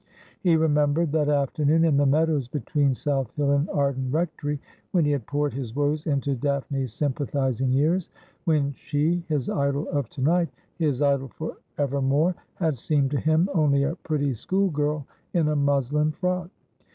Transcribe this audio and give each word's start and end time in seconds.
He 0.41 0.55
remembered 0.55 1.11
that 1.11 1.29
afternoon 1.29 1.85
in 1.85 1.95
the 1.95 2.07
meadows 2.07 2.47
between 2.47 2.95
South 2.95 3.31
Hill 3.35 3.51
and 3.51 3.69
Arden 3.69 4.09
Rectory, 4.09 4.59
when 4.89 5.05
he 5.05 5.11
had 5.11 5.27
poured 5.27 5.53
his 5.53 5.75
woes 5.75 6.07
into 6.07 6.33
Daphne's 6.33 6.91
sympathising 6.91 7.71
ears; 7.73 8.09
when 8.45 8.71
she, 8.73 9.23
his 9.29 9.47
idol 9.47 9.87
of 9.89 10.09
to 10.09 10.21
night, 10.21 10.49
his 10.79 11.03
idol 11.03 11.27
for 11.27 11.57
evermore, 11.77 12.33
had 12.55 12.79
seemed 12.79 13.11
to 13.11 13.19
him 13.19 13.47
only 13.53 13.83
a 13.83 13.95
pretty 13.97 14.33
school 14.33 14.71
girl 14.71 15.05
in 15.35 15.49
a 15.49 15.55
muslin 15.55 16.11
frock. 16.13 16.49